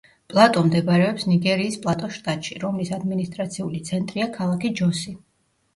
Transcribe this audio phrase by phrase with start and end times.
[0.33, 5.17] პლატო მდებარეობს ნიგერიის პლატოს შტატში, რომლის ადმინისტრაციული ცენტრია ქალაქი ჯოსი.